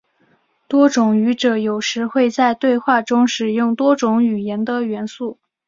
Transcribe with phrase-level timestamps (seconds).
[0.67, 5.37] 多语者有时会在对话中使用多种语言的元素。